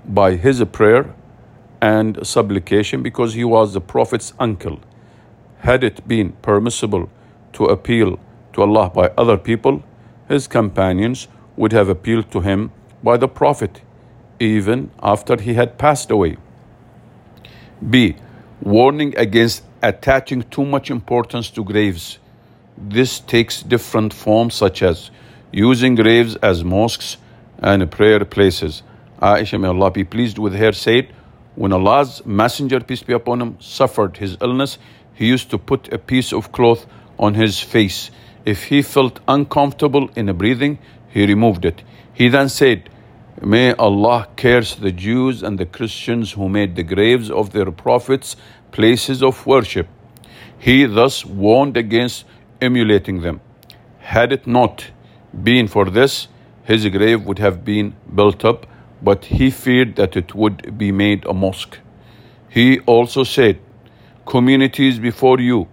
by 0.03 0.35
his 0.35 0.63
prayer 0.71 1.13
and 1.79 2.25
supplication 2.25 3.03
because 3.03 3.35
he 3.35 3.43
was 3.43 3.75
the 3.75 3.81
Prophet's 3.81 4.33
uncle. 4.39 4.79
Had 5.59 5.83
it 5.83 6.07
been 6.07 6.31
permissible 6.41 7.07
to 7.53 7.65
appeal 7.65 8.17
to 8.53 8.61
Allah 8.63 8.89
by 8.89 9.11
other 9.15 9.38
people, 9.38 9.83
his 10.27 10.47
companions 10.47 11.27
would 11.55 11.71
have 11.71 11.88
appealed 11.88 12.31
to 12.31 12.41
him 12.41 12.71
by 13.03 13.17
the 13.17 13.27
Prophet, 13.27 13.81
even 14.39 14.89
after 15.03 15.39
he 15.39 15.53
had 15.53 15.77
passed 15.77 16.09
away. 16.09 16.38
B. 17.88 18.15
Warning 18.61 19.13
against 19.17 19.63
attaching 19.83 20.41
too 20.49 20.65
much 20.65 20.89
importance 20.89 21.51
to 21.51 21.63
graves. 21.63 22.17
This 22.75 23.19
takes 23.19 23.61
different 23.61 24.13
forms, 24.13 24.55
such 24.55 24.81
as 24.81 25.11
using 25.51 25.95
graves 25.95 26.35
as 26.37 26.63
mosques 26.63 27.17
and 27.59 27.89
prayer 27.91 28.23
places. 28.25 28.83
Aisha, 29.21 29.59
may 29.59 29.67
Allah 29.67 29.91
be 29.91 30.03
pleased 30.03 30.37
with 30.37 30.55
her, 30.55 30.71
said, 30.71 31.13
When 31.55 31.73
Allah's 31.73 32.25
Messenger, 32.25 32.81
peace 32.81 33.03
be 33.03 33.13
upon 33.13 33.41
him, 33.41 33.57
suffered 33.59 34.17
his 34.17 34.37
illness, 34.41 34.77
he 35.13 35.27
used 35.27 35.49
to 35.51 35.57
put 35.57 35.91
a 35.91 35.97
piece 35.97 36.31
of 36.31 36.51
cloth 36.51 36.85
on 37.17 37.33
his 37.33 37.59
face. 37.59 38.11
If 38.45 38.65
he 38.65 38.81
felt 38.81 39.19
uncomfortable 39.27 40.09
in 40.15 40.35
breathing, 40.37 40.79
he 41.09 41.25
removed 41.25 41.65
it. 41.65 41.83
He 42.13 42.29
then 42.29 42.49
said, 42.49 42.89
May 43.41 43.73
Allah 43.73 44.27
curse 44.35 44.75
the 44.75 44.91
Jews 44.91 45.43
and 45.43 45.57
the 45.57 45.65
Christians 45.65 46.33
who 46.33 46.49
made 46.49 46.75
the 46.75 46.83
graves 46.83 47.29
of 47.29 47.51
their 47.51 47.71
prophets 47.71 48.35
places 48.71 49.23
of 49.23 49.45
worship. 49.45 49.87
He 50.57 50.85
thus 50.85 51.25
warned 51.25 51.77
against 51.77 52.25
emulating 52.61 53.21
them. 53.21 53.41
Had 53.99 54.31
it 54.31 54.45
not 54.45 54.91
been 55.43 55.67
for 55.67 55.86
this, 55.86 56.27
his 56.63 56.86
grave 56.88 57.25
would 57.25 57.39
have 57.39 57.63
been 57.65 57.95
built 58.13 58.45
up, 58.45 58.65
but 59.01 59.25
he 59.25 59.50
feared 59.50 59.95
that 59.95 60.15
it 60.15 60.36
would 60.36 60.77
be 60.77 60.91
made 60.91 61.25
a 61.25 61.33
mosque. 61.33 61.79
He 62.50 62.79
also 62.81 63.24
said, 63.24 63.59
Communities 64.25 65.00
before 65.00 65.39
you 65.39 65.67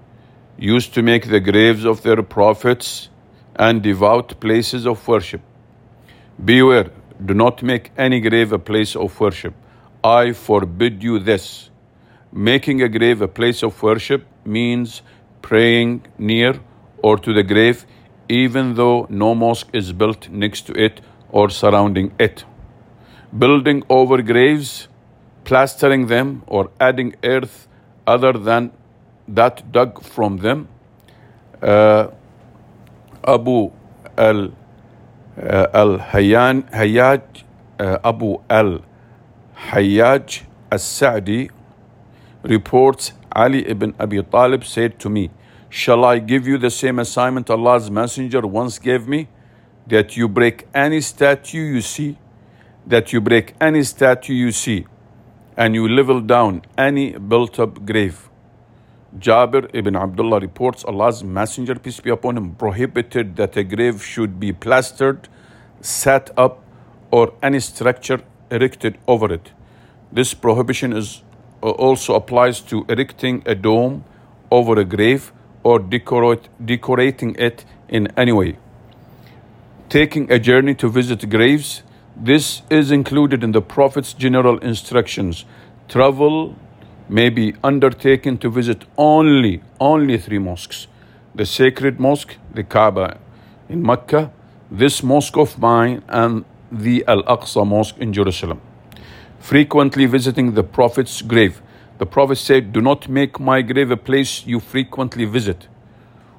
used 0.58 0.94
to 0.94 1.02
make 1.02 1.28
the 1.28 1.40
graves 1.40 1.84
of 1.84 2.02
their 2.02 2.22
prophets 2.22 3.08
and 3.56 3.82
devout 3.82 4.40
places 4.40 4.86
of 4.86 5.06
worship. 5.06 5.42
Beware, 6.42 6.90
do 7.24 7.34
not 7.34 7.62
make 7.62 7.92
any 7.96 8.20
grave 8.20 8.52
a 8.52 8.58
place 8.58 8.94
of 8.94 9.18
worship. 9.20 9.54
I 10.04 10.32
forbid 10.32 11.02
you 11.02 11.18
this. 11.18 11.70
Making 12.32 12.82
a 12.82 12.88
grave 12.88 13.22
a 13.22 13.28
place 13.28 13.62
of 13.62 13.82
worship 13.82 14.26
means 14.44 15.02
praying 15.42 16.06
near 16.18 16.60
or 17.02 17.16
to 17.18 17.32
the 17.32 17.42
grave, 17.42 17.86
even 18.28 18.74
though 18.74 19.06
no 19.08 19.34
mosque 19.34 19.68
is 19.72 19.92
built 19.92 20.28
next 20.28 20.62
to 20.66 20.72
it 20.72 21.00
or 21.30 21.50
surrounding 21.50 22.12
it. 22.18 22.44
Building 23.36 23.82
over 23.88 24.22
graves, 24.22 24.88
plastering 25.44 26.06
them, 26.06 26.42
or 26.46 26.70
adding 26.80 27.14
earth 27.24 27.68
other 28.06 28.32
than 28.32 28.70
that 29.28 29.70
dug 29.72 30.02
from 30.02 30.38
them. 30.38 30.68
Uh, 31.62 32.08
Abu 33.26 33.72
al 34.16 34.52
uh, 35.42 35.66
al 35.74 35.98
Hayyan 35.98 36.70
Hayyaj 36.70 37.42
uh, 37.80 37.98
Abu 38.04 38.38
al 38.48 38.82
Hayyaj 39.70 40.42
al 40.70 40.78
Sa'di 40.78 41.50
reports 42.42 43.12
Ali 43.34 43.66
ibn 43.68 43.94
Abi 43.98 44.22
Talib 44.22 44.64
said 44.64 44.98
to 45.00 45.10
me, 45.10 45.30
Shall 45.68 46.04
I 46.04 46.18
give 46.18 46.46
you 46.46 46.58
the 46.58 46.70
same 46.70 46.98
assignment 46.98 47.50
Allah's 47.50 47.90
Messenger 47.90 48.46
once 48.46 48.78
gave 48.78 49.08
me? 49.08 49.28
That 49.86 50.16
you 50.16 50.28
break 50.28 50.66
any 50.74 51.00
statue 51.00 51.58
you 51.74 51.80
see, 51.80 52.18
that 52.86 53.12
you 53.12 53.20
break 53.20 53.54
any 53.60 53.82
statue 53.82 54.34
you 54.34 54.52
see, 54.52 54.86
and 55.56 55.74
you 55.74 55.88
level 55.88 56.20
down 56.20 56.62
any 56.76 57.12
built 57.12 57.58
up 57.58 57.84
grave. 57.84 58.28
Jabir 59.18 59.70
ibn 59.72 59.96
Abdullah 59.96 60.40
reports 60.40 60.84
Allah's 60.84 61.24
Messenger, 61.24 61.76
peace 61.76 62.00
be 62.00 62.10
upon 62.10 62.36
him, 62.36 62.54
prohibited 62.54 63.36
that 63.36 63.56
a 63.56 63.64
grave 63.64 64.04
should 64.04 64.38
be 64.38 64.52
plastered, 64.52 65.28
set 65.80 66.30
up, 66.36 66.62
or 67.10 67.32
any 67.42 67.60
structure 67.60 68.20
erected 68.50 68.98
over 69.06 69.32
it. 69.32 69.52
This 70.12 70.34
prohibition 70.34 70.92
is 70.92 71.22
uh, 71.62 71.70
also 71.70 72.14
applies 72.14 72.60
to 72.60 72.84
erecting 72.88 73.42
a 73.46 73.54
dome 73.54 74.04
over 74.50 74.78
a 74.78 74.84
grave 74.84 75.32
or 75.68 75.78
decorate, 75.78 76.48
decorating 76.72 77.34
it 77.48 77.64
in 77.88 78.08
any 78.16 78.32
way. 78.32 78.56
Taking 79.88 80.30
a 80.30 80.38
journey 80.38 80.74
to 80.76 80.88
visit 80.88 81.28
graves, 81.28 81.82
this 82.16 82.62
is 82.70 82.90
included 82.90 83.42
in 83.42 83.52
the 83.52 83.62
Prophet's 83.62 84.12
general 84.12 84.58
instructions. 84.58 85.44
Travel 85.88 86.54
may 87.08 87.28
be 87.30 87.54
undertaken 87.62 88.38
to 88.38 88.50
visit 88.50 88.84
only 88.96 89.62
only 89.78 90.18
three 90.18 90.38
mosques 90.38 90.86
the 91.34 91.46
sacred 91.46 92.00
mosque 92.00 92.36
the 92.54 92.64
kaaba 92.64 93.18
in 93.68 93.82
mecca 93.90 94.32
this 94.70 95.02
mosque 95.02 95.36
of 95.36 95.58
mine 95.58 96.02
and 96.08 96.44
the 96.72 97.04
al-aqsa 97.06 97.64
mosque 97.74 97.96
in 97.98 98.12
jerusalem 98.12 98.60
frequently 99.38 100.06
visiting 100.06 100.54
the 100.54 100.64
prophet's 100.78 101.22
grave 101.22 101.62
the 101.98 102.06
prophet 102.06 102.36
said 102.36 102.72
do 102.72 102.80
not 102.80 103.08
make 103.08 103.40
my 103.40 103.62
grave 103.62 103.90
a 103.90 103.96
place 103.96 104.46
you 104.46 104.60
frequently 104.60 105.24
visit 105.24 105.68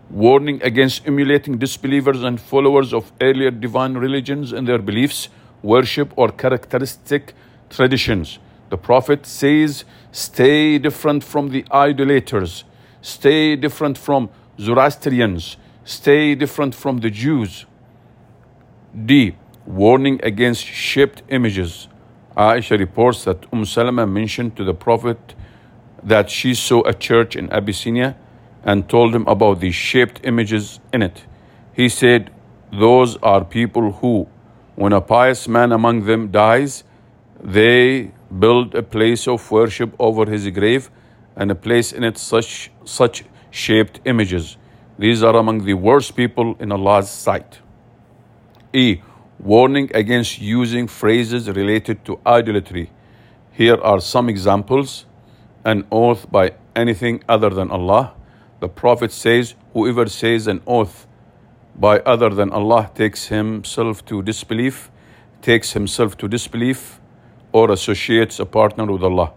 warning 0.10 0.62
against 0.63 1.06
emulating 1.06 1.58
disbelievers 1.58 2.24
and 2.24 2.39
followers 2.39 2.93
of 2.93 3.12
earlier 3.22 3.52
divine 3.52 3.96
religions 3.96 4.54
in 4.54 4.65
their 4.65 4.80
beliefs 4.80 5.30
worship 5.62 6.12
or 6.15 6.30
characteristic 6.32 7.34
traditions 7.70 8.39
the 8.70 8.78
Prophet 8.78 9.26
says, 9.26 9.86
stay 10.12 10.78
different 10.78 11.24
from 11.24 11.50
the 11.50 11.65
idolaters, 11.72 12.65
stay 13.02 13.56
different 13.56 13.98
from 13.98 14.30
Zoroastrians, 14.60 15.58
stay 15.86 16.36
different 16.36 16.76
from 16.76 17.00
the 17.00 17.10
Jews. 17.10 17.65
D. 19.06 19.36
Warning 19.65 20.20
against 20.24 20.65
shaped 20.65 21.22
images. 21.30 21.88
Aisha 22.36 22.78
reports 22.78 23.24
that 23.24 23.46
Umm 23.54 23.65
Salama 23.65 24.06
mentioned 24.06 24.56
to 24.58 24.63
the 24.63 24.74
Prophet 24.74 25.36
that 26.08 26.30
she 26.30 26.54
saw 26.54 26.82
a 26.88 26.93
church 26.93 27.36
in 27.36 27.52
Abyssinia 27.52 28.15
and 28.63 28.88
told 28.89 29.13
him 29.13 29.28
about 29.28 29.60
the 29.60 29.72
shaped 29.72 30.22
images 30.24 30.80
in 30.93 31.02
it. 31.02 31.26
He 31.74 31.89
said, 31.89 32.32
Those 32.72 33.17
are 33.17 33.43
people 33.43 33.91
who, 33.91 34.28
when 34.76 34.93
a 34.93 35.02
pious 35.02 35.48
man 35.48 35.74
among 35.74 36.06
them 36.06 36.30
dies, 36.32 36.86
they 37.43 38.12
build 38.39 38.74
a 38.74 38.84
place 38.84 39.28
of 39.28 39.52
worship 39.52 39.93
over 40.00 40.26
his 40.26 40.48
grave 40.50 40.89
and 41.36 41.52
a 41.52 41.56
place 41.56 41.91
in 41.91 42.04
it 42.04 42.17
such, 42.17 42.72
such 42.86 43.26
shaped 43.52 44.00
images. 44.06 44.58
These 44.98 45.24
are 45.24 45.36
among 45.36 45.65
the 45.65 45.74
worst 45.74 46.15
people 46.15 46.56
in 46.60 46.72
Allah's 46.72 47.10
sight. 47.10 47.60
E. 48.74 49.02
Warning 49.39 49.91
against 49.93 50.39
using 50.39 50.88
phrases 50.88 51.50
related 51.50 52.04
to 52.06 52.20
idolatry. 52.26 52.91
Here 53.52 53.76
are 53.76 54.00
some 54.00 54.30
examples. 54.30 55.07
An 55.67 55.86
oath 55.91 56.32
by 56.32 56.53
anything 56.77 57.21
other 57.27 57.49
than 57.49 57.71
Allah. 57.71 58.13
The 58.62 58.69
Prophet 58.69 59.12
says, 59.12 59.56
Whoever 59.73 60.08
says 60.08 60.47
an 60.47 60.62
oath 60.65 61.06
by 61.75 61.99
other 61.99 62.30
than 62.30 62.51
Allah 62.51 62.89
takes 62.95 63.27
himself 63.27 64.06
to 64.06 64.21
disbelief, 64.21 64.89
takes 65.41 65.73
himself 65.73 66.15
to 66.19 66.30
disbelief 66.30 67.01
or 67.51 67.69
associates 67.71 68.39
a 68.39 68.45
partner 68.45 68.86
with 68.86 69.03
Allah. 69.03 69.34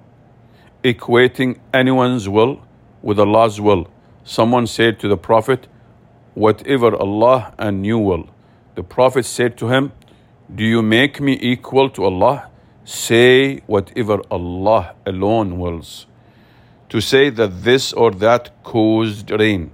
Equating 0.84 1.58
anyone's 1.74 2.28
will 2.28 2.62
with 3.02 3.18
Allah's 3.18 3.60
will. 3.60 3.88
Someone 4.22 4.68
said 4.68 5.00
to 5.00 5.08
the 5.08 5.16
Prophet, 5.16 5.66
Whatever 6.34 6.94
Allah 6.94 7.52
and 7.58 7.84
you 7.84 7.98
will. 7.98 8.28
The 8.76 8.84
Prophet 8.84 9.24
said 9.24 9.58
to 9.58 9.68
him, 9.68 9.90
Do 10.54 10.62
you 10.64 10.80
make 10.80 11.20
me 11.20 11.36
equal 11.40 11.90
to 11.90 12.04
Allah? 12.04 12.48
Say 12.84 13.62
whatever 13.66 14.22
Allah 14.30 14.94
alone 15.04 15.58
wills. 15.58 16.06
To 16.90 17.00
say 17.00 17.31
that 17.31 17.62
this 17.62 17.92
or 17.92 18.11
that 18.11 18.50
caused 18.64 19.31
rain. 19.31 19.70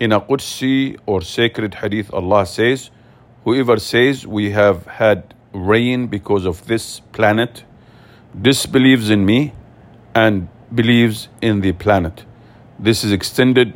In 0.00 0.10
a 0.10 0.20
Qudsi 0.20 0.98
or 1.04 1.20
sacred 1.20 1.74
hadith, 1.74 2.12
Allah 2.12 2.46
says, 2.46 2.90
Whoever 3.44 3.78
says 3.78 4.26
we 4.26 4.50
have 4.52 4.86
had 4.86 5.34
rain 5.52 6.06
because 6.06 6.46
of 6.46 6.66
this 6.66 7.00
planet 7.12 7.64
disbelieves 8.40 9.10
in 9.10 9.26
me 9.26 9.52
and 10.14 10.48
believes 10.74 11.28
in 11.42 11.60
the 11.60 11.72
planet. 11.72 12.24
This 12.78 13.04
is 13.04 13.12
extended 13.12 13.74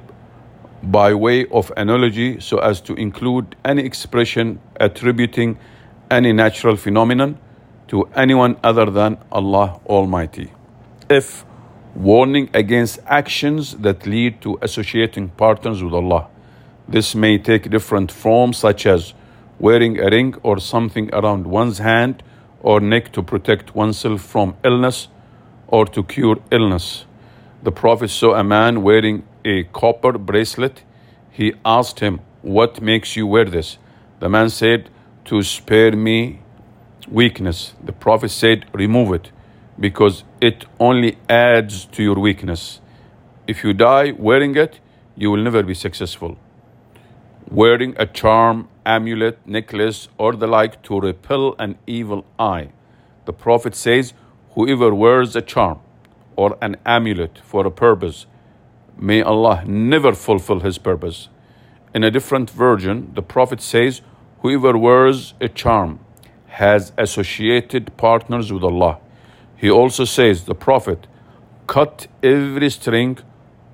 by 0.83 1.13
way 1.13 1.47
of 1.49 1.71
analogy 1.77 2.41
so 2.41 2.59
as 2.59 2.81
to 2.83 2.95
include 2.95 3.57
any 3.65 3.83
expression 3.85 4.59
attributing 4.81 5.59
any 6.11 6.33
natural 6.33 6.77
phenomenon 6.77 7.39
to 7.89 8.05
anyone 8.17 8.57
other 8.65 8.87
than 8.87 9.19
Allah 9.31 9.81
Almighty. 9.87 10.51
If 11.11 11.45
warning 11.99 12.49
against 12.55 13.01
actions 13.07 13.75
that 13.79 14.07
lead 14.07 14.41
to 14.41 14.57
associating 14.63 15.29
partners 15.31 15.83
with 15.83 15.93
Allah. 15.93 16.29
This 16.87 17.17
may 17.17 17.39
take 17.39 17.69
different 17.71 18.13
forms, 18.13 18.59
such 18.59 18.87
as 18.87 19.15
wearing 19.59 19.99
a 19.99 20.09
ring 20.09 20.37
or 20.45 20.61
something 20.61 21.13
around 21.13 21.45
one's 21.49 21.79
hand 21.79 22.23
or 22.61 22.81
neck 22.81 23.13
to 23.13 23.23
protect 23.23 23.75
oneself 23.75 24.21
from 24.21 24.57
illness 24.65 25.09
or 25.67 25.87
to 25.87 26.05
cure 26.05 26.39
illness. 26.53 27.05
The 27.65 27.73
Prophet 27.73 28.11
saw 28.11 28.35
a 28.35 28.45
man 28.45 28.83
wearing 28.83 29.27
a 29.45 29.65
copper 29.65 30.13
bracelet. 30.13 30.85
He 31.33 31.55
asked 31.65 31.99
him, 31.99 32.21
What 32.43 32.81
makes 32.81 33.17
you 33.17 33.27
wear 33.27 33.45
this? 33.45 33.79
The 34.21 34.29
man 34.29 34.51
said, 34.51 34.89
To 35.25 35.43
spare 35.43 35.97
me 35.97 36.43
weakness. 37.11 37.75
The 37.85 37.93
Prophet 37.93 38.31
said, 38.31 38.67
Remove 38.73 39.13
it, 39.15 39.33
because 39.79 40.25
it 40.41 40.65
only 40.81 41.19
adds 41.29 41.85
to 41.87 42.03
your 42.03 42.19
weakness. 42.19 42.81
If 43.47 43.65
you 43.65 43.73
die 43.73 44.13
wearing 44.13 44.57
it, 44.57 44.81
you 45.17 45.31
will 45.31 45.43
never 45.43 45.63
be 45.63 45.75
successful. 45.75 46.37
Wearing 47.51 47.95
a 47.97 48.07
charm 48.07 48.69
amulet, 48.85 49.39
necklace, 49.47 50.09
or 50.19 50.35
the 50.35 50.47
like 50.47 50.83
to 50.83 51.01
repel 51.01 51.55
an 51.59 51.79
evil 51.87 52.25
eye. 52.39 52.71
The 53.27 53.33
Prophet 53.33 53.75
says, 53.75 54.15
whoever 54.55 54.95
wears 54.95 55.37
a 55.37 55.43
charm 55.43 55.81
or 56.37 56.57
an 56.61 56.77
amulet 56.85 57.41
for 57.45 57.67
a 57.67 57.71
purpose, 57.71 58.27
may 58.97 59.23
Allah 59.23 59.65
never 59.67 60.13
fulfill 60.13 60.61
his 60.61 60.79
purpose. 60.79 61.29
In 61.95 62.05
a 62.05 62.11
different 62.11 62.51
version, 62.51 63.13
the 63.15 63.23
Prophet 63.23 63.61
says, 63.61 64.03
Whoever 64.41 64.79
wears 64.79 65.35
a 65.41 65.49
charm 65.49 65.99
has 66.47 66.93
associated 66.97 67.97
partners 67.97 68.53
with 68.53 68.63
Allah. 68.63 68.99
He 69.59 69.69
also 69.69 70.05
says, 70.05 70.45
The 70.45 70.55
Prophet, 70.55 71.09
cut 71.67 72.07
every 72.23 72.71
string 72.71 73.19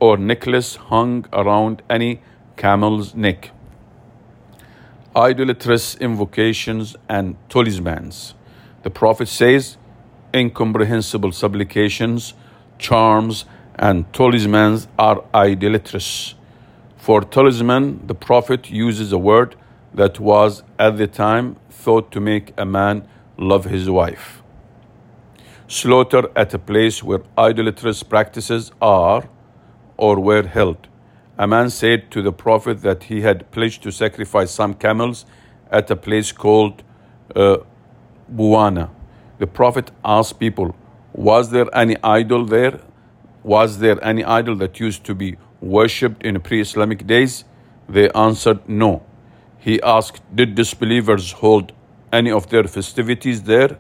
or 0.01 0.16
necklace 0.16 0.77
hung 0.77 1.27
around 1.33 1.83
any 1.90 2.23
camel's 2.57 3.14
neck. 3.14 3.51
Idolatrous 5.14 5.94
invocations 5.97 6.97
and 7.09 7.37
talismans. 7.49 8.35
The 8.83 8.90
Prophet 8.90 9.29
says, 9.29 9.77
incomprehensible 10.35 11.33
supplications, 11.33 12.35
charms, 12.79 13.44
and 13.77 14.11
talismans 14.12 14.88
are 14.99 15.23
idolatrous. 15.35 16.35
For 16.97 17.20
talisman, 17.20 18.07
the 18.07 18.14
Prophet 18.14 18.70
uses 18.70 19.12
a 19.12 19.18
word 19.18 19.55
that 19.92 20.18
was 20.18 20.62
at 20.79 20.97
the 20.97 21.07
time 21.07 21.57
thought 21.70 22.11
to 22.12 22.20
make 22.20 22.53
a 22.57 22.64
man 22.64 23.07
love 23.37 23.66
his 23.66 23.90
wife. 23.90 24.44
Slaughter 25.66 26.29
at 26.37 26.53
a 26.53 26.59
place 26.59 27.03
where 27.03 27.22
idolatrous 27.38 28.03
practices 28.03 28.70
are 28.83 29.29
or 29.96 30.20
were 30.20 30.46
held. 30.46 30.88
A 31.38 31.46
man 31.46 31.70
said 31.70 32.11
to 32.11 32.20
the 32.20 32.33
Prophet 32.33 32.83
that 32.83 33.05
he 33.05 33.22
had 33.22 33.50
pledged 33.50 33.83
to 33.85 33.90
sacrifice 33.90 34.50
some 34.50 34.74
camels 34.74 35.24
at 35.70 35.90
a 35.90 35.96
place 35.96 36.33
called 36.33 36.83
uh, 37.35 37.59
Buwana. 38.33 38.90
The 39.38 39.46
Prophet 39.46 39.90
asked 40.05 40.38
people, 40.38 40.77
Was 41.14 41.50
there 41.50 41.74
any 41.74 41.96
idol 42.05 42.44
there? 42.44 42.81
Was 43.42 43.79
there 43.79 44.03
any 44.05 44.22
idol 44.22 44.57
that 44.57 44.79
used 44.79 45.05
to 45.05 45.14
be 45.14 45.37
worshipped 45.61 46.22
in 46.22 46.40
pre 46.40 46.61
Islamic 46.61 47.07
days? 47.07 47.44
They 47.88 48.11
answered, 48.11 48.68
No. 48.68 49.03
He 49.59 49.81
asked, 49.83 50.22
Did 50.35 50.55
disbelievers 50.55 51.33
hold 51.33 51.72
any 52.12 52.31
of 52.31 52.50
their 52.50 52.64
festivities 52.64 53.42
there? 53.42 53.79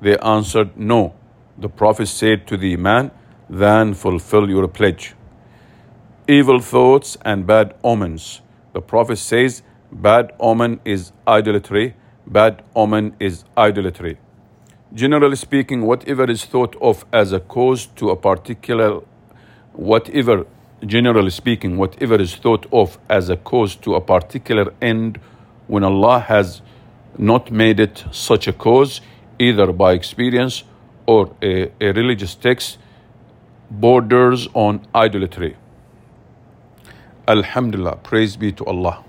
They 0.00 0.16
answered, 0.18 0.76
No. 0.76 1.14
The 1.58 1.68
Prophet 1.68 2.06
said 2.06 2.46
to 2.46 2.56
the 2.56 2.76
man, 2.76 3.10
Then 3.48 3.94
fulfill 3.94 4.48
your 4.48 4.68
pledge. 4.68 5.14
Evil 6.26 6.60
thoughts 6.60 7.16
and 7.24 7.46
bad 7.46 7.74
omens. 7.84 8.40
The 8.72 8.80
Prophet 8.80 9.16
says, 9.16 9.62
Bad 9.92 10.32
omen 10.38 10.80
is 10.84 11.12
idolatry. 11.26 11.96
Bad 12.26 12.62
omen 12.76 13.16
is 13.18 13.44
idolatry. 13.58 14.18
Generally 14.94 15.36
speaking, 15.36 15.82
whatever 15.82 16.30
is 16.30 16.44
thought 16.44 16.76
of 16.80 17.04
as 17.12 17.32
a 17.32 17.40
cause 17.40 17.86
to 17.96 18.10
a 18.10 18.16
particular, 18.16 19.00
whatever, 19.72 20.46
generally 20.86 21.30
speaking, 21.30 21.76
whatever 21.76 22.20
is 22.20 22.34
thought 22.36 22.66
of 22.72 22.98
as 23.08 23.28
a 23.28 23.36
cause 23.36 23.74
to 23.76 23.94
a 23.94 24.00
particular 24.00 24.72
end, 24.80 25.18
when 25.66 25.84
Allah 25.84 26.20
has 26.20 26.62
not 27.18 27.50
made 27.50 27.80
it 27.80 28.04
such 28.12 28.48
a 28.48 28.52
cause, 28.52 29.00
either 29.40 29.72
by 29.72 29.92
experience 29.94 30.62
or 31.06 31.34
a, 31.42 31.72
a 31.80 31.92
religious 31.92 32.34
text, 32.34 32.78
borders 33.70 34.46
on 34.54 34.86
idolatry. 34.94 35.56
Alhamdulillah, 37.26 37.96
praise 37.96 38.36
be 38.36 38.52
to 38.52 38.64
Allah. 38.66 39.04